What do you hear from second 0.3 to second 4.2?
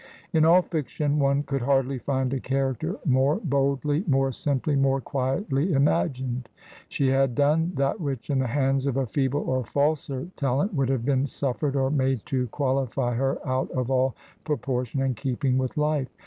In all fiction one could hardly find a character more boldly,